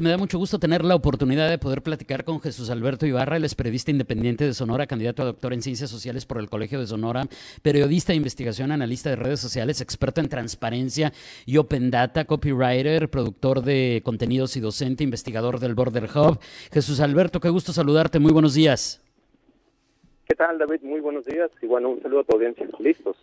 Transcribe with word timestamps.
Me 0.00 0.08
da 0.08 0.16
mucho 0.16 0.38
gusto 0.38 0.58
tener 0.58 0.82
la 0.82 0.94
oportunidad 0.94 1.50
de 1.50 1.58
poder 1.58 1.82
platicar 1.82 2.24
con 2.24 2.40
Jesús 2.40 2.70
Alberto 2.70 3.04
Ibarra, 3.04 3.36
el 3.36 3.46
periodista 3.54 3.90
independiente 3.90 4.46
de 4.46 4.54
Sonora, 4.54 4.86
candidato 4.86 5.20
a 5.20 5.26
doctor 5.26 5.52
en 5.52 5.60
ciencias 5.60 5.90
sociales 5.90 6.24
por 6.24 6.38
el 6.38 6.48
Colegio 6.48 6.80
de 6.80 6.86
Sonora, 6.86 7.28
periodista 7.60 8.14
de 8.14 8.16
investigación, 8.16 8.72
analista 8.72 9.10
de 9.10 9.16
redes 9.16 9.40
sociales, 9.40 9.82
experto 9.82 10.22
en 10.22 10.30
transparencia 10.30 11.12
y 11.44 11.58
open 11.58 11.90
data, 11.90 12.24
copywriter, 12.24 13.10
productor 13.10 13.62
de 13.62 14.00
contenidos 14.02 14.56
y 14.56 14.60
docente, 14.60 15.04
investigador 15.04 15.60
del 15.60 15.74
Border 15.74 16.08
Hub. 16.14 16.40
Jesús 16.72 17.00
Alberto, 17.00 17.38
qué 17.38 17.50
gusto 17.50 17.74
saludarte, 17.74 18.18
muy 18.18 18.32
buenos 18.32 18.54
días. 18.54 19.02
¿Qué 20.30 20.36
tal, 20.36 20.58
David? 20.58 20.82
Muy 20.84 21.00
buenos 21.00 21.24
días 21.24 21.50
y 21.60 21.66
bueno, 21.66 21.88
un 21.88 22.00
saludo 22.02 22.20
a 22.20 22.22
tu 22.22 22.36
audiencia. 22.36 22.64
Listos. 22.78 23.16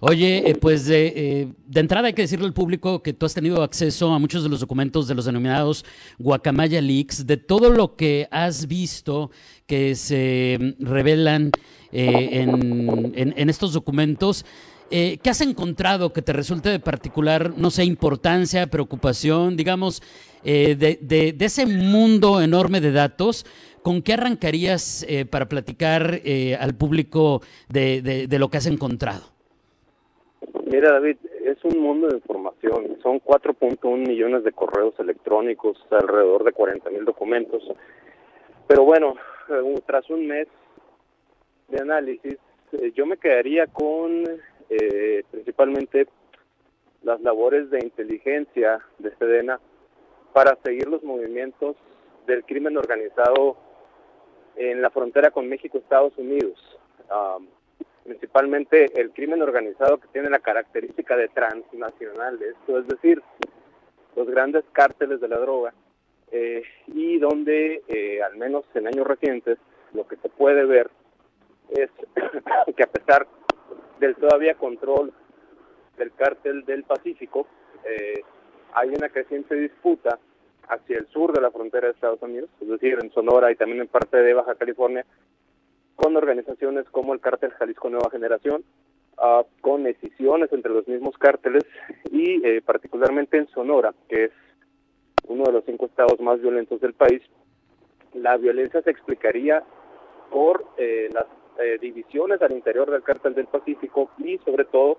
Oye, 0.00 0.50
eh, 0.50 0.54
pues 0.54 0.86
eh, 0.90 1.48
de 1.66 1.80
entrada 1.80 2.08
hay 2.08 2.12
que 2.12 2.20
decirle 2.20 2.44
al 2.44 2.52
público 2.52 3.02
que 3.02 3.14
tú 3.14 3.24
has 3.24 3.32
tenido 3.32 3.62
acceso 3.62 4.12
a 4.12 4.18
muchos 4.18 4.42
de 4.42 4.50
los 4.50 4.60
documentos 4.60 5.08
de 5.08 5.14
los 5.14 5.24
denominados 5.24 5.86
Guacamaya 6.18 6.82
Leaks, 6.82 7.26
de 7.26 7.38
todo 7.38 7.70
lo 7.70 7.96
que 7.96 8.28
has 8.30 8.68
visto 8.68 9.30
que 9.66 9.94
se 9.94 10.76
revelan 10.78 11.52
eh, 11.90 12.42
en, 12.42 13.48
estos 13.48 13.72
documentos. 13.72 14.44
¿Qué 14.92 15.30
has 15.30 15.40
encontrado 15.40 16.12
que 16.12 16.20
te 16.20 16.34
resulte 16.34 16.68
de 16.68 16.78
particular, 16.78 17.52
no 17.56 17.70
sé, 17.70 17.84
importancia, 17.84 18.66
preocupación, 18.66 19.56
digamos, 19.56 20.02
de, 20.44 20.98
de, 21.00 21.34
ese 21.40 21.64
mundo 21.66 22.42
enorme 22.42 22.82
de 22.82 22.92
datos? 22.92 23.46
¿Con 23.82 24.00
qué 24.00 24.12
arrancarías 24.12 25.04
eh, 25.08 25.26
para 25.26 25.46
platicar 25.46 26.20
eh, 26.24 26.54
al 26.54 26.74
público 26.74 27.40
de, 27.68 28.28
lo 28.38 28.48
que 28.48 28.58
has 28.58 28.66
encontrado? 28.66 29.22
Mira, 30.66 30.92
David, 30.92 31.16
es 31.44 31.62
un 31.64 31.80
mundo 31.80 32.06
de 32.06 32.16
información. 32.16 32.96
Son 33.02 33.20
4.1 33.20 34.06
millones 34.06 34.44
de 34.44 34.52
correos 34.52 34.94
electrónicos, 35.00 35.84
alrededor 35.90 36.44
de 36.44 36.52
40 36.52 36.90
mil 36.90 37.04
documentos. 37.04 37.60
Pero 38.68 38.84
bueno, 38.84 39.16
eh, 39.48 39.82
tras 39.84 40.08
un 40.10 40.28
mes 40.28 40.46
de 41.68 41.80
análisis, 41.80 42.36
yo 42.94 43.04
me 43.04 43.16
quedaría 43.16 43.66
con 43.66 44.24
principalmente 45.30 46.06
las 47.02 47.20
labores 47.20 47.70
de 47.70 47.80
inteligencia 47.82 48.80
de 48.98 49.14
Sedena 49.16 49.60
para 50.32 50.56
seguir 50.64 50.88
los 50.88 51.02
movimientos 51.02 51.76
del 52.26 52.44
crimen 52.44 52.76
organizado 52.76 53.56
en 54.56 54.82
la 54.82 54.90
frontera 54.90 55.30
con 55.30 55.48
México, 55.48 55.78
Estados 55.78 56.16
Unidos. 56.16 56.58
principalmente 58.04 59.00
el 59.00 59.10
crimen 59.12 59.42
organizado 59.42 59.98
que 59.98 60.08
tiene 60.08 60.28
la 60.28 60.40
característica 60.40 61.16
de 61.16 61.28
transnacional, 61.28 62.40
esto 62.42 62.78
es 62.78 62.86
decir, 62.88 63.22
los 64.16 64.28
grandes 64.28 64.64
cárteles 64.72 65.20
de 65.20 65.28
la 65.28 65.38
droga, 65.38 65.72
eh, 66.32 66.62
y 66.88 67.18
donde, 67.18 67.82
eh, 67.88 68.22
al 68.22 68.36
menos 68.36 68.64
en 68.74 68.86
años 68.86 69.06
recientes, 69.06 69.58
lo 69.92 70.06
que 70.08 70.16
se 70.16 70.28
puede 70.30 70.64
ver 70.64 70.90
es 71.70 71.90
que 72.76 72.82
a 72.82 72.86
pesar 72.86 73.26
del 74.02 74.16
todavía 74.16 74.54
control 74.54 75.12
del 75.96 76.12
cártel 76.12 76.64
del 76.64 76.82
Pacífico, 76.82 77.46
eh, 77.84 78.20
hay 78.74 78.88
una 78.88 79.08
creciente 79.08 79.54
disputa 79.54 80.18
hacia 80.68 80.98
el 80.98 81.06
sur 81.08 81.32
de 81.32 81.40
la 81.40 81.52
frontera 81.52 81.86
de 81.86 81.94
Estados 81.94 82.20
Unidos, 82.20 82.50
es 82.60 82.68
decir, 82.68 82.98
en 83.00 83.12
Sonora 83.12 83.52
y 83.52 83.56
también 83.56 83.80
en 83.80 83.86
parte 83.86 84.16
de 84.16 84.34
Baja 84.34 84.56
California, 84.56 85.06
con 85.94 86.16
organizaciones 86.16 86.84
como 86.90 87.14
el 87.14 87.20
Cártel 87.20 87.52
Jalisco 87.52 87.90
Nueva 87.90 88.10
Generación, 88.10 88.64
uh, 89.18 89.44
con 89.60 89.84
decisiones 89.84 90.52
entre 90.52 90.72
los 90.72 90.88
mismos 90.88 91.16
cárteles 91.16 91.64
y 92.10 92.44
eh, 92.44 92.60
particularmente 92.60 93.36
en 93.36 93.46
Sonora, 93.48 93.94
que 94.08 94.24
es 94.24 94.32
uno 95.28 95.44
de 95.44 95.52
los 95.52 95.64
cinco 95.64 95.86
estados 95.86 96.18
más 96.20 96.40
violentos 96.40 96.80
del 96.80 96.94
país, 96.94 97.22
la 98.14 98.36
violencia 98.36 98.82
se 98.82 98.90
explicaría 98.90 99.62
por 100.30 100.64
eh, 100.76 101.08
las 101.12 101.26
eh, 101.58 101.78
divisiones 101.80 102.40
al 102.42 102.52
interior 102.52 102.90
del 102.90 103.02
cártel 103.02 103.34
del 103.34 103.46
Pacífico 103.46 104.10
y 104.18 104.38
sobre 104.38 104.64
todo 104.64 104.98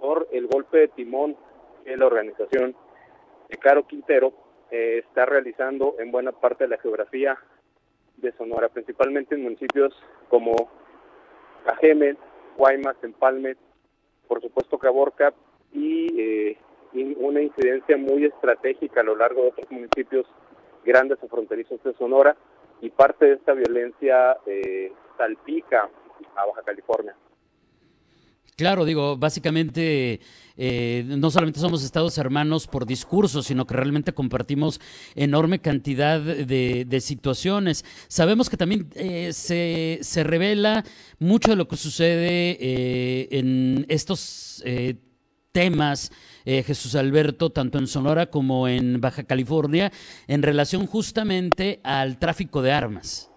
por 0.00 0.28
el 0.32 0.46
golpe 0.46 0.78
de 0.78 0.88
timón 0.88 1.36
de 1.84 1.96
la 1.96 2.06
organización 2.06 2.74
de 3.48 3.56
Caro 3.58 3.86
Quintero 3.86 4.32
eh, 4.70 5.02
está 5.06 5.26
realizando 5.26 5.96
en 5.98 6.12
buena 6.12 6.32
parte 6.32 6.64
de 6.64 6.70
la 6.70 6.78
geografía 6.78 7.36
de 8.16 8.32
Sonora, 8.32 8.68
principalmente 8.68 9.34
en 9.34 9.42
municipios 9.42 9.94
como 10.28 10.54
Cajeme, 11.64 12.16
Guaymas, 12.56 12.96
Empalme, 13.02 13.56
por 14.28 14.40
supuesto 14.40 14.78
Caborca 14.78 15.34
eh, 15.74 16.56
y, 16.92 17.14
una 17.18 17.40
incidencia 17.40 17.96
muy 17.96 18.24
estratégica 18.24 19.00
a 19.00 19.04
lo 19.04 19.16
largo 19.16 19.42
de 19.42 19.48
otros 19.48 19.70
municipios 19.70 20.26
grandes 20.84 21.18
o 21.22 21.28
fronterizos 21.28 21.82
de 21.82 21.92
Sonora 21.94 22.36
y 22.80 22.90
parte 22.90 23.26
de 23.26 23.32
esta 23.34 23.52
violencia 23.52 24.36
eh, 24.46 24.92
salpica 25.20 25.90
a 26.36 26.46
Baja 26.46 26.62
California. 26.64 27.14
Claro, 28.56 28.84
digo, 28.84 29.16
básicamente 29.16 30.20
eh, 30.58 31.04
no 31.06 31.30
solamente 31.30 31.60
somos 31.60 31.82
estados 31.82 32.18
hermanos 32.18 32.66
por 32.66 32.84
discurso, 32.84 33.42
sino 33.42 33.66
que 33.66 33.74
realmente 33.74 34.12
compartimos 34.12 34.80
enorme 35.14 35.60
cantidad 35.60 36.20
de, 36.20 37.00
situaciones. 37.00 37.86
Sabemos 38.08 38.50
que 38.50 38.58
también 38.58 38.90
eh, 38.94 39.32
se, 39.32 40.00
se, 40.02 40.24
revela 40.24 40.84
mucho 41.18 41.50
de 41.50 41.56
lo 41.56 41.68
que 41.68 41.76
sucede 41.76 42.58
eh, 42.60 43.28
en 43.30 43.86
estos 43.88 44.62
temas, 45.52 46.12
Jesús 46.44 46.94
Alberto, 46.96 47.48
tanto 47.50 47.78
en 47.78 47.86
Sonora 47.86 48.26
como 48.26 48.68
en 48.68 49.00
Baja 49.00 49.24
California, 49.24 49.90
en 50.28 50.42
relación 50.42 50.86
justamente 50.86 51.80
al 51.82 52.18
tráfico 52.18 52.60
de 52.60 52.72
armas. 52.72 53.29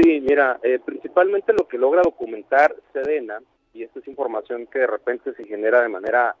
Sí, 0.00 0.20
mira, 0.20 0.58
principalmente 0.84 1.52
lo 1.52 1.68
que 1.68 1.76
logra 1.76 2.00
documentar 2.02 2.74
Sedena 2.92 3.40
y 3.74 3.82
esta 3.82 3.98
es 3.98 4.08
información 4.08 4.66
que 4.66 4.80
de 4.80 4.86
repente 4.86 5.34
se 5.34 5.44
genera 5.44 5.82
de 5.82 5.88
manera 5.88 6.36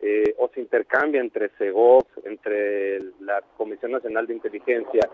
eh, 0.00 0.34
o 0.38 0.50
se 0.52 0.60
intercambia 0.60 1.20
entre 1.20 1.48
CEGOV, 1.50 2.04
entre 2.24 3.00
la 3.20 3.40
Comisión 3.56 3.92
Nacional 3.92 4.26
de 4.26 4.34
Inteligencia 4.34 5.08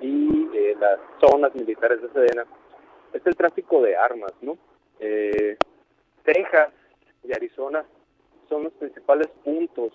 y 0.00 0.48
eh, 0.54 0.76
las 0.78 1.00
zonas 1.20 1.54
militares 1.54 2.00
de 2.00 2.08
Sedena, 2.10 2.46
es 3.12 3.26
el 3.26 3.34
tráfico 3.34 3.82
de 3.82 3.96
armas, 3.96 4.32
¿no? 4.40 4.56
Eh, 5.00 5.56
Texas 6.22 6.70
y 7.24 7.34
Arizona 7.34 7.84
son 8.48 8.64
los 8.64 8.72
principales 8.74 9.26
puntos 9.44 9.92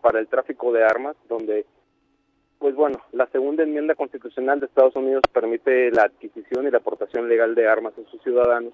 para 0.00 0.18
el 0.18 0.26
tráfico 0.26 0.72
de 0.72 0.84
armas, 0.84 1.16
donde, 1.28 1.64
pues 2.58 2.74
bueno, 2.74 2.98
la 3.12 3.26
segunda 3.26 3.62
enmienda 3.62 3.94
constitucional 3.94 4.60
de 4.60 4.66
Estados 4.66 4.96
Unidos 4.96 5.22
permite 5.32 5.90
la 5.90 6.02
adquisición 6.02 6.66
y 6.66 6.70
la 6.70 6.78
aportación 6.78 7.28
legal 7.28 7.54
de 7.54 7.68
armas 7.68 7.92
a 7.98 8.10
sus 8.10 8.22
ciudadanos 8.22 8.72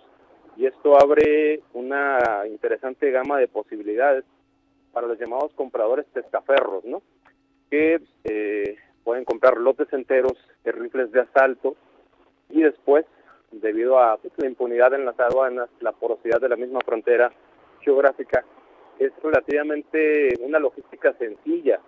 y 0.56 0.66
esto 0.66 0.96
abre 1.00 1.60
una 1.72 2.46
interesante 2.46 3.10
gama 3.10 3.38
de 3.38 3.48
posibilidades 3.48 4.24
para 4.92 5.06
los 5.06 5.18
llamados 5.18 5.52
compradores 5.54 6.06
testaferros, 6.12 6.84
¿no? 6.84 7.02
Que 7.70 8.00
eh, 8.24 8.76
pueden 9.02 9.24
comprar 9.24 9.56
lotes 9.56 9.90
enteros 9.92 10.34
de 10.64 10.72
rifles 10.72 11.10
de 11.10 11.22
asalto 11.22 11.74
y 12.50 12.62
después, 12.62 13.06
debido 13.50 13.98
a 13.98 14.18
pues, 14.18 14.32
la 14.36 14.46
impunidad 14.46 14.92
en 14.94 15.06
las 15.06 15.18
aduanas, 15.18 15.70
la 15.80 15.92
porosidad 15.92 16.40
de 16.40 16.50
la 16.50 16.56
misma 16.56 16.80
frontera 16.84 17.32
geográfica, 17.80 18.44
es 18.98 19.10
relativamente 19.22 20.34
una 20.40 20.58
logística 20.58 21.14
sencilla 21.14 21.80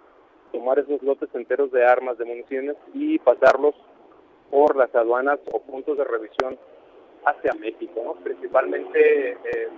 tomar 0.54 0.78
esos 0.78 1.02
lotes 1.02 1.28
enteros 1.34 1.72
de 1.72 1.84
armas, 1.84 2.16
de 2.16 2.24
municiones 2.24 2.76
y 2.94 3.18
pasarlos 3.18 3.74
por 4.52 4.76
las 4.76 4.94
aduanas 4.94 5.40
o 5.50 5.60
puntos 5.60 5.98
de 5.98 6.04
revisión 6.04 6.56
hacia 7.26 7.52
México, 7.54 8.00
¿no? 8.04 8.14
principalmente 8.22 9.32
eh, 9.32 9.68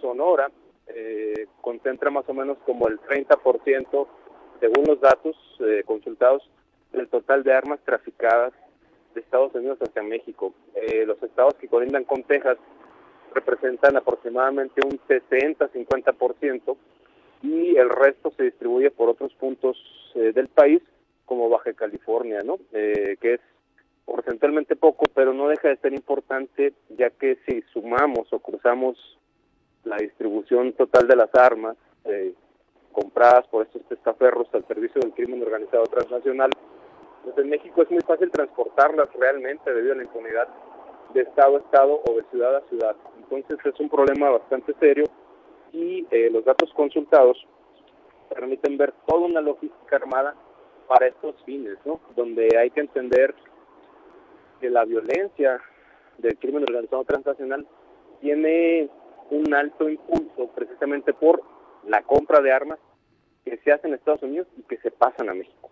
Sonora 0.00 0.50
eh, 0.88 1.46
concentra 1.60 2.10
más 2.10 2.28
o 2.28 2.34
menos 2.34 2.58
como 2.66 2.88
el 2.88 3.00
30%, 3.00 4.06
según 4.58 4.84
los 4.84 5.00
datos 5.00 5.36
eh, 5.60 5.84
consultados, 5.86 6.42
del 6.90 7.08
total 7.08 7.44
de 7.44 7.52
armas 7.52 7.78
traficadas 7.84 8.52
de 9.14 9.20
Estados 9.20 9.54
Unidos 9.54 9.78
hacia 9.80 10.02
México. 10.02 10.52
los 11.06 11.22
estados 11.22 11.54
que 11.54 11.68
colindan 11.68 12.04
con 12.04 12.24
Texas 12.24 12.58
representan 13.32 13.96
aproximadamente 13.96 14.80
un 14.84 14.98
60-50% 15.08 16.76
y 17.42 17.76
el 17.76 17.90
resto 17.90 18.32
se 18.36 18.44
distribuye 18.44 18.90
por 18.90 19.08
otros 19.08 19.32
puntos 19.34 19.76
del 20.14 20.48
país 20.48 20.82
como 21.24 21.48
Baja 21.48 21.72
California, 21.72 22.42
¿no? 22.44 22.58
que 22.70 23.18
es 23.34 23.40
porcentualmente 24.04 24.76
poco, 24.76 25.04
pero 25.14 25.32
no 25.32 25.48
deja 25.48 25.68
de 25.68 25.76
ser 25.76 25.92
importante 25.92 26.72
ya 26.90 27.10
que 27.10 27.38
si 27.46 27.62
sumamos 27.72 28.32
o 28.32 28.38
cruzamos 28.40 28.96
la 29.84 29.96
distribución 29.96 30.72
total 30.74 31.08
de 31.08 31.16
las 31.16 31.34
armas, 31.34 31.76
eh, 32.04 32.34
compradas 32.92 33.46
por 33.48 33.66
estos 33.66 33.82
testaferros 33.88 34.48
al 34.52 34.66
servicio 34.66 35.00
del 35.00 35.12
crimen 35.12 35.42
organizado 35.42 35.84
transnacional, 35.84 36.50
pues 37.24 37.38
en 37.38 37.48
México 37.48 37.82
es 37.82 37.90
muy 37.90 38.02
fácil 38.02 38.30
transportarlas 38.30 39.08
realmente 39.14 39.72
debido 39.72 39.94
a 39.94 39.96
la 39.96 40.02
impunidad 40.02 40.48
de 41.14 41.22
estado 41.22 41.56
a 41.56 41.60
estado 41.60 42.02
o 42.06 42.16
de 42.16 42.24
ciudad 42.30 42.56
a 42.56 42.68
ciudad. 42.68 42.96
Entonces 43.18 43.58
es 43.64 43.80
un 43.80 43.88
problema 43.88 44.30
bastante 44.30 44.74
serio 44.78 45.04
y 45.72 46.06
eh, 46.10 46.30
los 46.30 46.44
datos 46.44 46.72
consultados 46.74 47.36
permiten 48.28 48.76
ver 48.76 48.92
toda 49.06 49.26
una 49.26 49.40
logística 49.40 49.96
armada 49.96 50.34
para 50.88 51.06
estos 51.06 51.34
fines, 51.44 51.78
¿no? 51.84 52.00
Donde 52.16 52.48
hay 52.58 52.70
que 52.70 52.80
entender 52.80 53.34
que 54.60 54.70
la 54.70 54.84
violencia 54.84 55.60
del 56.18 56.36
crimen 56.38 56.62
organizado 56.62 57.04
transnacional 57.04 57.66
tiene 58.20 58.88
un 59.30 59.54
alto 59.54 59.88
impulso 59.88 60.48
precisamente 60.54 61.12
por 61.12 61.42
la 61.86 62.02
compra 62.02 62.40
de 62.40 62.52
armas 62.52 62.78
que 63.44 63.56
se 63.58 63.72
hace 63.72 63.88
en 63.88 63.94
Estados 63.94 64.22
Unidos 64.22 64.46
y 64.56 64.62
que 64.62 64.76
se 64.78 64.90
pasan 64.90 65.28
a 65.28 65.34
México. 65.34 65.71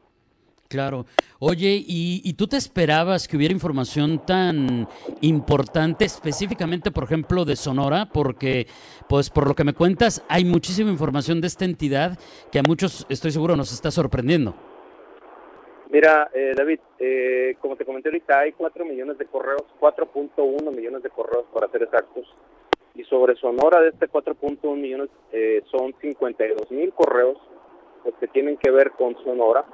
Claro. 0.71 1.05
Oye, 1.41 1.83
¿y, 1.85 2.33
tú 2.35 2.47
te 2.47 2.57
esperabas 2.57 3.27
que 3.27 3.37
hubiera 3.37 3.53
información 3.53 4.25
tan 4.25 4.87
importante 5.21 6.05
específicamente, 6.05 6.93
por 6.93 7.03
ejemplo, 7.03 7.45
de 7.45 7.57
Sonora? 7.57 8.09
Porque, 8.15 8.69
pues, 9.09 9.31
por 9.31 9.49
lo 9.49 9.55
que 9.57 9.65
me 9.65 9.75
cuentas, 9.75 10.25
hay 10.29 10.45
muchísima 10.45 10.89
información 10.93 11.41
de 11.41 11.49
esta 11.49 11.65
entidad 11.65 12.17
que 12.53 12.61
a 12.61 12.63
muchos, 12.63 13.05
estoy 13.09 13.33
seguro, 13.33 13.57
nos 13.57 13.73
está 13.73 13.91
sorprendiendo. 13.91 14.55
Mira, 15.91 16.31
eh, 16.33 16.53
David, 16.57 16.79
eh, 17.01 17.57
como 17.61 17.75
te 17.75 17.85
comenté 17.85 18.11
ahorita, 18.11 18.39
hay 18.39 18.53
4 18.53 18.85
millones 18.85 19.19
de 19.19 19.27
correos, 19.27 19.65
4.1 19.81 20.71
millones 20.71 21.03
de 21.03 21.11
correos 21.11 21.47
para 21.53 21.69
ser 21.73 21.83
exactos. 21.83 22.33
Y 22.95 23.03
sobre 23.03 23.35
Sonora 23.35 23.81
de 23.81 23.89
este 23.89 24.09
4.1 24.09 24.77
millones 24.77 25.09
eh, 25.33 25.65
son 25.69 25.93
52 26.01 26.71
mil 26.71 26.93
correos 26.93 27.39
pues, 28.05 28.15
que 28.21 28.29
tienen 28.29 28.57
que 28.57 28.71
ver 28.71 28.93
con 28.93 29.17
Sonora 29.25 29.65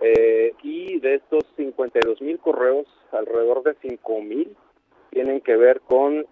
eh, 0.00 0.54
y 0.62 0.98
de 1.00 1.16
estos 1.16 1.44
52 1.56 2.20
mil 2.22 2.38
correos, 2.38 2.86
alrededor 3.12 3.62
de 3.62 3.76
5 3.80 4.20
mil 4.22 4.56
tienen 5.10 5.40
que 5.40 5.56
ver 5.56 5.80
con 5.80 6.26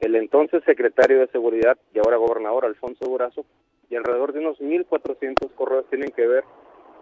el 0.00 0.16
entonces 0.16 0.62
secretario 0.64 1.20
de 1.20 1.28
Seguridad 1.28 1.76
y 1.94 1.98
ahora 1.98 2.16
gobernador 2.16 2.64
Alfonso 2.64 3.04
Durazo, 3.04 3.44
y 3.90 3.96
alrededor 3.96 4.32
de 4.32 4.40
unos 4.40 4.58
1.400 4.60 5.50
correos 5.54 5.86
tienen 5.88 6.10
que 6.10 6.26
ver 6.26 6.44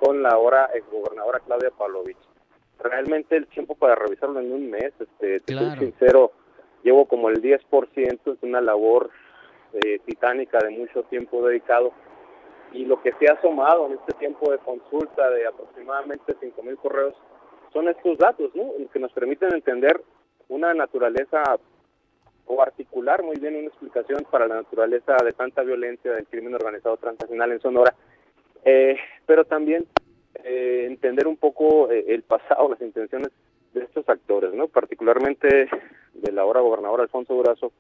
con 0.01 0.23
la 0.23 0.31
ahora 0.31 0.69
exgobernadora 0.75 1.41
Claudia 1.41 1.71
Pavlovich. 1.71 2.19
Realmente 2.81 3.37
el 3.37 3.47
tiempo 3.47 3.77
para 3.77 3.95
revisarlo 3.95 4.41
en 4.41 4.53
un 4.53 4.71
mes, 4.71 4.93
este, 4.99 5.41
te 5.41 5.55
soy 5.55 5.79
sincero, 5.79 6.33
llevo 6.83 7.07
como 7.07 7.29
el 7.29 7.41
10%, 7.41 8.33
es 8.33 8.43
una 8.43 8.61
labor 8.61 9.11
eh, 9.73 10.01
titánica 10.05 10.59
de 10.59 10.71
mucho 10.71 11.05
tiempo 11.05 11.47
dedicado 11.47 11.93
y 12.73 12.85
lo 12.85 13.01
que 13.03 13.13
se 13.13 13.29
ha 13.29 13.35
asomado 13.35 13.87
en 13.87 13.93
este 13.93 14.13
tiempo 14.15 14.51
de 14.51 14.59
consulta 14.59 15.31
de 15.31 15.47
aproximadamente 15.47 16.35
5.000 16.37 16.77
correos 16.77 17.15
son 17.73 17.89
estos 17.89 18.19
datos, 18.19 18.55
¿no? 18.55 18.73
que 18.93 18.99
nos 18.99 19.13
permiten 19.13 19.55
entender 19.55 20.03
una 20.49 20.75
naturaleza 20.75 21.43
o 22.47 22.61
articular 22.61 23.23
muy 23.23 23.37
bien 23.37 23.57
una 23.57 23.69
explicación 23.69 24.27
para 24.31 24.47
la 24.47 24.57
naturaleza 24.57 25.17
de 25.25 25.33
tanta 25.33 25.63
violencia 25.63 26.13
del 26.13 26.27
crimen 26.27 26.55
organizado 26.55 26.97
transnacional 26.97 27.53
en 27.53 27.61
Sonora, 27.61 27.95
eh, 28.65 28.97
pero 29.27 29.45
también 29.45 29.87
eh, 30.45 30.87
entender 30.89 31.27
un 31.27 31.37
poco 31.37 31.91
eh, 31.91 32.05
el 32.09 32.23
pasado, 32.23 32.69
las 32.69 32.81
intenciones 32.81 33.31
de 33.73 33.85
estos 33.85 34.07
actores, 34.09 34.53
¿no? 34.53 34.69
Particularmente 34.69 35.69
de 36.15 36.33
la 36.33 36.43
ahora 36.43 36.61
gobernadora 36.61 37.05
Alfonso 37.05 37.35
Durazo, 37.35 37.73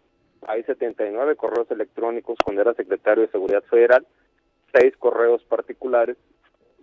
hay 0.46 0.62
79 0.62 1.36
correos 1.36 1.70
electrónicos 1.70 2.36
cuando 2.42 2.62
era 2.62 2.74
secretario 2.74 3.22
de 3.22 3.30
Seguridad 3.30 3.62
Federal, 3.64 4.06
seis 4.72 4.96
correos 4.96 5.42
particulares 5.44 6.16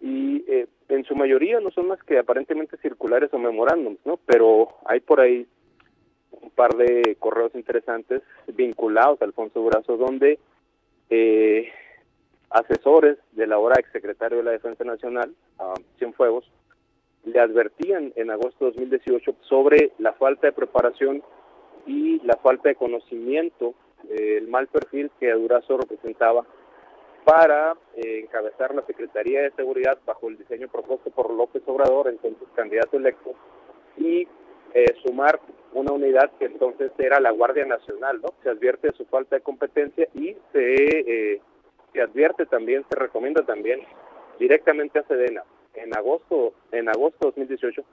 y 0.02 0.44
eh, 0.48 0.68
en 0.88 1.04
su 1.06 1.16
mayoría 1.16 1.60
no 1.60 1.72
son 1.72 1.88
más 1.88 2.02
que 2.04 2.18
aparentemente 2.18 2.78
circulares 2.78 3.34
o 3.34 3.38
memorándums, 3.38 4.00
¿no? 4.06 4.18
Pero 4.26 4.70
hay 4.86 5.00
por 5.02 5.20
ahí 5.20 5.48
un 6.32 6.50
par 6.52 6.76
de 6.76 7.16
correos 7.20 7.54
interesantes 7.56 8.22
vinculados 8.48 9.22
a 9.22 9.26
Alfonso 9.26 9.60
Durazo 9.60 9.98
donde 9.98 10.40
eh, 11.10 11.70
asesores 12.50 13.18
de 13.34 13.48
la 13.48 13.56
ahora 13.56 13.80
exsecretario 13.80 14.38
de 14.40 14.44
la 14.44 14.52
Defensa 14.52 14.84
Nacional, 14.84 15.34
a 15.60 15.74
Cienfuegos, 15.98 16.50
le 17.26 17.40
advertían 17.40 18.14
en 18.16 18.32
agosto 18.32 18.66
de 18.66 18.72
2018 18.72 19.36
sobre 19.42 19.92
la 20.00 20.14
falta 20.14 20.48
de 20.48 20.54
preparación 20.54 21.22
y 21.86 22.20
la 22.26 22.38
falta 22.38 22.70
de 22.70 22.76
conocimiento, 22.76 23.74
del 24.04 24.48
mal 24.48 24.68
perfil 24.68 25.12
que 25.20 25.32
Durazo 25.32 25.78
representaba 25.78 26.46
para 27.24 27.76
eh, 27.96 28.22
encabezar 28.24 28.74
la 28.74 28.86
Secretaría 28.86 29.42
de 29.42 29.52
Seguridad 29.52 29.98
bajo 30.06 30.30
el 30.30 30.38
diseño 30.38 30.68
propuesto 30.68 31.10
por 31.12 31.32
López 31.32 31.64
Obrador, 31.66 32.08
entonces 32.08 32.48
candidato 32.56 32.98
electo, 32.98 33.34
y 33.98 34.28
eh, 34.74 34.86
sumar 35.06 35.40
una 35.74 35.94
unidad 35.94 36.32
que 36.40 36.46
entonces 36.46 36.92
era 36.98 37.20
la 37.20 37.32
Guardia 37.32 37.66
Nacional, 37.66 38.22
¿no? 38.22 38.34
Se 38.44 38.50
advierte 38.50 38.88
de 38.88 38.98
su 38.98 39.06
falta 39.06 39.36
de 39.36 39.42
competencia 39.42 40.08
y 40.14 40.36
se, 40.52 41.34
eh, 41.34 41.42
se 41.94 42.02
advierte 42.02 42.46
también, 42.46 42.86
se 42.90 42.96
recomienda 42.98 43.44
también 43.44 43.82
directamente 44.40 45.00
a 45.00 45.04
Sedena 45.04 45.44
en 45.76 45.96
agosto, 45.96 46.54
en 46.72 46.90
agosto 46.90 47.18
de 47.20 47.28
2018 47.28 47.84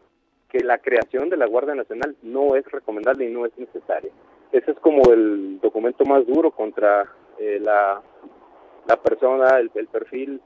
que 0.49 0.61
la 0.61 0.79
creación 0.79 1.29
de 1.29 1.37
la 1.37 1.47
Guardia 1.47 1.75
Nacional 1.75 2.17
no 2.23 2.55
es 2.55 2.65
recomendable 2.71 3.29
y 3.29 3.33
no 3.33 3.45
es 3.47 3.59
necesaria. 3.59 4.13
Ese 4.53 4.71
es 4.71 4.79
como 4.79 5.13
el 5.13 5.59
documento 5.61 6.05
más 6.05 6.25
duro 6.25 6.53
contra 6.53 7.13
la 7.39 8.01
la 8.89 8.97
persona, 8.97 9.59
el, 9.59 9.71
perfil 9.89 10.41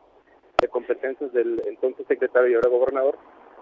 de 0.60 0.68
competencias 0.68 1.32
del 1.32 1.62
entonces 1.66 2.06
secretario 2.06 2.50
y 2.50 2.54
ahora 2.54 2.70
gobernador. 2.70 3.18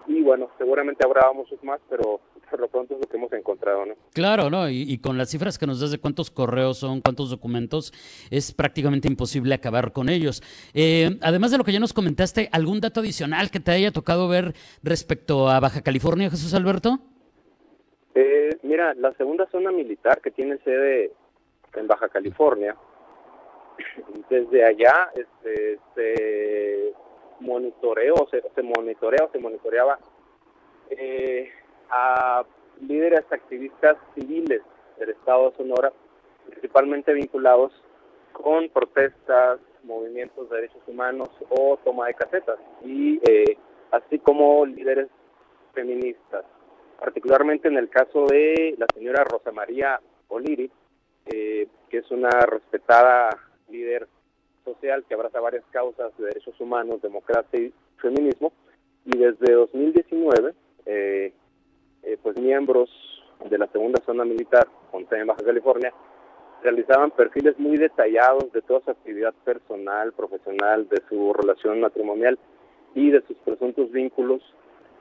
Y 0.06 0.22
bueno, 0.22 0.48
seguramente 0.56 1.04
habrá 1.04 1.30
muchos 1.32 1.62
más, 1.62 1.80
pero 1.90 2.20
por 2.48 2.60
lo 2.60 2.68
pronto 2.68 2.94
es 2.94 3.00
lo 3.00 3.06
que 3.06 3.16
hemos 3.18 3.32
encontrado, 3.34 3.84
¿no? 3.84 3.94
Claro, 4.14 4.48
¿no? 4.48 4.70
Y, 4.70 4.98
con 4.98 5.18
las 5.18 5.28
cifras 5.28 5.58
que 5.58 5.66
nos 5.66 5.80
das 5.80 5.90
de 5.90 5.98
cuántos 5.98 6.30
correos 6.30 6.78
son, 6.78 7.02
cuántos 7.02 7.28
documentos, 7.28 7.92
es 8.30 8.54
prácticamente 8.54 9.06
imposible 9.06 9.54
acabar 9.54 9.92
con 9.92 10.08
ellos. 10.08 10.42
Eh, 10.72 11.18
además 11.20 11.50
de 11.50 11.58
lo 11.58 11.64
que 11.64 11.72
ya 11.72 11.80
nos 11.80 11.92
comentaste, 11.92 12.48
¿algún 12.52 12.80
dato 12.80 13.00
adicional 13.00 13.50
que 13.50 13.60
te 13.60 13.70
haya 13.72 13.92
tocado 13.92 14.28
ver 14.28 14.54
respecto 14.82 15.50
a 15.50 15.60
Baja 15.60 15.82
California, 15.82 16.30
Jesús 16.30 16.54
Alberto? 16.54 17.00
Eh, 18.14 18.56
mira, 18.62 18.94
la 18.94 19.12
segunda 19.14 19.46
zona 19.50 19.70
militar 19.72 20.22
que 20.22 20.30
tiene 20.30 20.56
sede 20.64 21.12
en 21.74 21.86
Baja 21.86 22.08
California, 22.08 22.74
desde 24.28 24.64
allá 24.64 25.10
este, 25.14 25.78
se 25.94 26.92
monitoreó, 27.40 28.14
se, 28.30 28.42
se 28.54 28.62
monitoreó, 28.62 29.28
se 29.32 29.38
monitoreaba 29.38 29.98
eh, 30.90 31.50
a 31.90 32.44
líderes 32.80 33.24
activistas 33.30 33.96
civiles 34.14 34.62
del 34.98 35.10
Estado 35.10 35.50
de 35.50 35.56
Sonora, 35.56 35.92
principalmente 36.48 37.12
vinculados 37.12 37.72
con 38.32 38.68
protestas, 38.68 39.60
movimientos 39.84 40.48
de 40.50 40.56
derechos 40.56 40.82
humanos 40.86 41.28
o 41.50 41.78
toma 41.84 42.06
de 42.06 42.14
casetas, 42.14 42.58
y 42.84 43.20
eh, 43.28 43.56
así 43.90 44.18
como 44.18 44.66
líderes 44.66 45.08
feministas, 45.72 46.44
particularmente 46.98 47.68
en 47.68 47.76
el 47.76 47.88
caso 47.88 48.26
de 48.26 48.74
la 48.76 48.86
señora 48.94 49.24
Rosa 49.24 49.52
María 49.52 50.00
Oliri, 50.28 50.70
eh, 51.26 51.68
que 51.88 51.98
es 51.98 52.10
una 52.10 52.30
respetada 52.30 53.30
líder 53.70 54.08
social 54.64 55.04
que 55.08 55.14
abraza 55.14 55.40
varias 55.40 55.64
causas 55.70 56.16
de 56.18 56.26
derechos 56.26 56.60
humanos, 56.60 57.02
democracia 57.02 57.58
y 57.58 57.72
feminismo. 58.00 58.52
Y 59.04 59.16
desde 59.16 59.52
2019, 59.52 60.54
eh, 60.86 61.32
eh, 62.02 62.18
pues 62.22 62.38
miembros 62.38 62.90
de 63.48 63.58
la 63.58 63.66
segunda 63.68 64.02
zona 64.04 64.24
militar, 64.24 64.66
con 64.90 65.06
en 65.10 65.26
Baja 65.26 65.44
California, 65.44 65.92
realizaban 66.62 67.10
perfiles 67.12 67.58
muy 67.58 67.76
detallados 67.76 68.52
de 68.52 68.62
toda 68.62 68.80
su 68.80 68.90
actividad 68.90 69.32
personal, 69.44 70.12
profesional, 70.12 70.88
de 70.88 71.02
su 71.08 71.32
relación 71.32 71.80
matrimonial 71.80 72.38
y 72.94 73.10
de 73.10 73.22
sus 73.22 73.36
presuntos 73.38 73.90
vínculos 73.92 74.42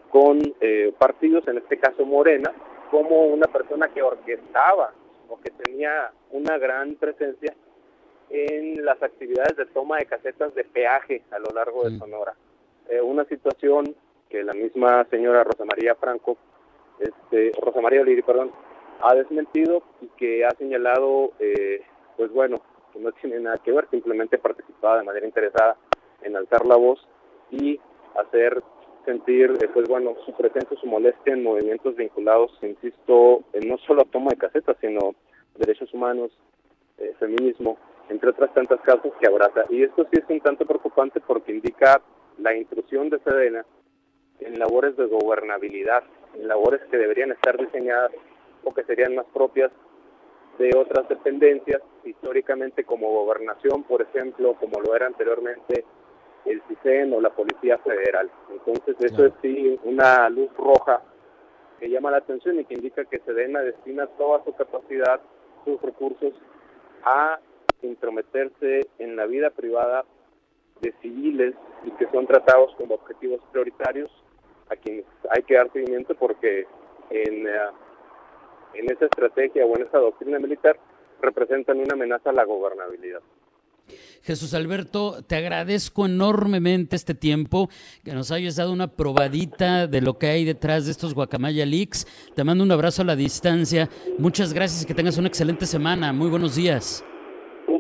con 0.10 0.40
eh, 0.62 0.94
partidos, 0.98 1.48
en 1.48 1.58
este 1.58 1.78
caso 1.78 2.06
Morena, 2.06 2.52
como 2.92 3.26
una 3.26 3.48
persona 3.48 3.90
que 3.90 4.02
orquestaba 4.02 4.94
o 5.28 5.40
que 5.42 5.52
tenía 5.52 6.12
una 6.32 6.58
gran 6.58 6.96
presencia 6.96 7.54
en 8.30 8.84
las 8.86 9.02
actividades 9.02 9.56
de 9.58 9.66
toma 9.68 9.98
de 9.98 10.06
casetas 10.06 10.54
de 10.56 10.64
peaje 10.64 11.24
a 11.32 11.40
lo 11.40 11.50
largo 11.54 11.90
de. 11.90 11.98
Sonora. 11.98 12.34
Eh, 12.90 13.02
una 13.02 13.26
situación 13.26 13.96
que 14.30 14.44
la 14.44 14.54
misma 14.54 15.06
señora 15.10 15.44
Rosa 15.44 15.66
María 15.66 15.96
Franco, 15.96 16.38
este, 17.00 17.52
Rosa 17.62 17.82
María 17.82 18.02
Oliri, 18.02 18.22
perdón, 18.22 18.52
ha 19.02 19.14
desmentido 19.14 19.84
y 20.02 20.08
que 20.18 20.46
ha 20.46 20.52
señalado, 20.52 21.32
eh, 21.40 21.82
pues 22.18 22.32
bueno, 22.32 22.62
que 22.92 23.00
no 23.00 23.12
tiene 23.14 23.40
nada 23.40 23.58
que 23.58 23.72
ver, 23.72 23.88
simplemente 23.90 24.38
participaba 24.38 24.98
de 24.98 25.04
manera 25.04 25.26
interesada 25.26 25.78
en 26.24 26.36
alzar 26.36 26.66
la 26.66 26.76
voz 26.76 27.06
y 27.52 27.80
hacer 28.16 28.62
sentir, 29.06 29.54
eh, 29.62 29.70
pues 29.74 29.88
bueno, 29.88 30.16
su 30.26 30.34
presencia, 30.34 30.78
su 30.78 30.88
molestia 30.88 31.34
en 31.34 31.44
movimientos 31.44 31.96
vinculados, 31.96 32.52
insisto, 32.62 33.44
en 33.54 33.70
no 33.70 33.78
solo 33.80 34.02
a 34.02 34.12
toma 34.12 34.32
de 34.32 34.38
casetas, 34.38 34.76
sino 34.82 35.16
derechos 35.56 35.94
humanos, 35.94 36.32
feminismo 37.20 37.78
entre 38.10 38.30
otras 38.30 38.54
tantas 38.54 38.80
causas 38.82 39.12
que 39.20 39.28
abraza. 39.28 39.66
Y 39.70 39.84
esto 39.84 40.08
sí 40.12 40.20
es 40.20 40.30
un 40.30 40.40
tanto 40.42 40.66
preocupante 40.66 41.20
porque 41.20 41.52
indica 41.52 42.02
la 42.38 42.56
intrusión 42.56 43.10
de 43.10 43.20
Sedena 43.20 43.66
en 44.40 44.60
labores 44.60 44.96
de 44.96 45.06
gobernabilidad, 45.06 46.04
en 46.36 46.48
labores 46.48 46.82
que 46.90 46.98
deberían 46.98 47.32
estar 47.32 47.58
diseñadas 47.58 48.12
o 48.64 48.74
que 48.74 48.84
serían 48.84 49.16
más 49.16 49.26
propias 49.34 49.72
de 50.60 50.76
otras 50.76 51.08
dependencias, 51.08 51.82
históricamente 52.04 52.84
como 52.84 53.12
gobernación, 53.12 53.84
por 53.84 54.02
ejemplo, 54.02 54.56
como 54.56 54.82
lo 54.82 54.96
era 54.96 55.06
anteriormente 55.06 55.86
el 56.46 56.62
CISEN 56.68 57.14
o 57.14 57.22
la 57.22 57.30
Policía 57.30 57.78
Federal. 57.80 58.32
Entonces, 58.52 58.96
eso 59.00 59.26
es 59.26 59.34
sí 59.42 59.80
una 59.84 60.30
luz 60.30 60.50
roja 60.58 61.02
que 61.80 61.90
llama 61.90 62.12
la 62.12 62.18
atención 62.18 62.60
y 62.60 62.66
que 62.66 62.74
indica 62.74 63.06
que 63.06 63.20
Sedena 63.20 63.62
destina 63.62 64.08
toda 64.18 64.44
su 64.44 64.54
capacidad, 64.54 65.20
sus 65.64 65.80
recursos 65.82 66.34
a 67.04 67.40
intrometerse 67.82 68.88
en 69.00 69.16
la 69.16 69.26
vida 69.26 69.50
privada 69.52 70.06
de 70.82 70.94
civiles 71.02 71.54
y 71.86 71.92
que 71.92 72.08
son 72.12 72.28
tratados 72.28 72.74
como 72.76 72.96
objetivos 72.96 73.42
prioritarios 73.52 74.12
a 74.70 74.76
quienes 74.76 75.06
hay 75.30 75.44
que 75.44 75.56
dar 75.56 75.72
seguimiento 75.72 76.16
porque 76.16 76.68
en, 77.10 77.48
eh, 77.48 77.70
en 78.74 78.92
esa 78.92 79.06
estrategia 79.06 79.66
o 79.66 79.76
en 79.78 79.84
esa 79.84 80.00
doctrina 80.00 80.40
militar 80.40 80.78
representan 81.22 81.80
una 81.80 81.94
amenaza 81.94 82.30
a 82.30 82.34
la 82.34 82.44
gobernabilidad. 82.44 83.22
Jesús 84.24 84.54
Alberto, 84.54 85.24
te 85.26 85.36
agradezco 85.36 86.06
enormemente 86.06 86.96
este 86.98 87.16
tiempo, 87.16 87.70
que 88.04 88.14
nos 88.14 88.32
hayas 88.32 88.58
dado 88.58 88.74
una 88.74 88.88
probadita 88.88 89.88
de 89.88 90.02
lo 90.02 90.18
que 90.18 90.28
hay 90.28 90.44
detrás 90.44 90.86
de 90.86 90.92
estos 90.92 91.14
Guacamaya 91.14 91.66
Leaks. 91.66 92.06
Te 92.36 92.44
mando 92.44 92.64
un 92.64 92.72
abrazo 92.72 93.04
a 93.04 93.06
la 93.06 93.16
distancia. 93.16 93.90
Muchas 94.18 94.54
gracias 94.54 94.84
y 94.84 94.86
que 94.86 94.94
tengas 94.94 95.18
una 95.18 95.30
excelente 95.30 95.66
semana. 95.66 96.12
Muy 96.12 96.30
buenos 96.30 96.56
días. 96.56 97.06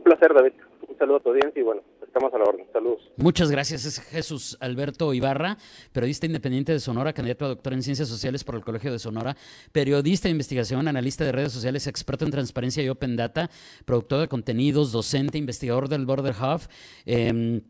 Placer, 0.07 0.33
David. 0.33 0.53
Un 0.87 0.97
saludo 0.97 1.17
a 1.17 1.19
tu 1.19 1.29
audiencia 1.31 1.59
y 1.59 1.63
bueno, 1.63 1.81
estamos 2.01 2.33
a 2.33 2.37
la 2.37 2.45
orden. 2.45 2.65
Saludos. 2.71 3.01
Muchas 3.17 3.51
gracias. 3.51 3.83
Es 3.83 3.99
Jesús 3.99 4.57
Alberto 4.61 5.13
Ibarra, 5.13 5.57
periodista 5.91 6.25
independiente 6.25 6.71
de 6.71 6.79
Sonora, 6.79 7.11
candidato 7.11 7.43
a 7.43 7.49
doctor 7.49 7.73
en 7.73 7.83
Ciencias 7.83 8.07
Sociales 8.07 8.45
por 8.45 8.55
el 8.55 8.63
Colegio 8.63 8.89
de 8.89 8.99
Sonora, 8.99 9.35
periodista 9.73 10.29
de 10.29 10.31
investigación, 10.31 10.87
analista 10.87 11.25
de 11.25 11.33
redes 11.33 11.51
sociales, 11.51 11.87
experto 11.87 12.23
en 12.23 12.31
transparencia 12.31 12.81
y 12.83 12.87
open 12.87 13.17
data, 13.17 13.49
productor 13.83 14.21
de 14.21 14.27
contenidos, 14.29 14.93
docente, 14.93 15.37
investigador 15.37 15.89
del 15.89 16.05
Border 16.05 16.35
Hub. 16.41 16.61
Eh, 17.05 17.61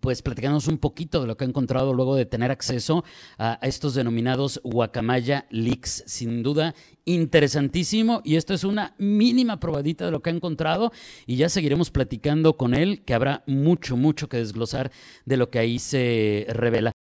pues 0.00 0.22
platicándonos 0.22 0.68
un 0.68 0.78
poquito 0.78 1.20
de 1.20 1.26
lo 1.26 1.36
que 1.36 1.44
ha 1.44 1.48
encontrado 1.48 1.92
luego 1.92 2.16
de 2.16 2.26
tener 2.26 2.50
acceso 2.50 3.04
a, 3.38 3.58
estos 3.62 3.94
denominados 3.94 4.60
Guacamaya 4.64 5.46
Leaks. 5.50 6.04
Sin 6.06 6.42
duda, 6.42 6.74
interesantísimo 7.04 8.22
y 8.24 8.36
esto 8.36 8.54
es 8.54 8.64
una 8.64 8.94
mínima 8.98 9.60
probadita 9.60 10.04
de 10.04 10.10
lo 10.10 10.20
que 10.20 10.30
ha 10.30 10.34
encontrado 10.34 10.92
y 11.26 11.36
ya 11.36 11.48
seguiremos 11.48 11.90
platicando 11.90 12.56
con 12.56 12.74
él, 12.74 13.02
que 13.04 13.14
habrá 13.14 13.44
mucho, 13.46 13.96
mucho 13.96 14.28
que 14.28 14.38
desglosar 14.38 14.90
de 15.24 15.36
lo 15.36 15.50
que 15.50 15.58
ahí 15.58 15.78
se 15.78 16.46
revela. 16.48 16.92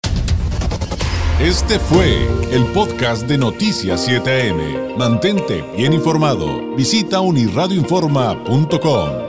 Este 1.39 1.79
fue 1.79 2.27
el 2.51 2.65
podcast 2.67 3.27
de 3.27 3.37
Noticias 3.37 4.07
7am. 4.07 4.95
Mantente 4.97 5.65
bien 5.75 5.91
informado. 5.91 6.73
Visita 6.77 7.19
unirradioinforma.com. 7.19 9.24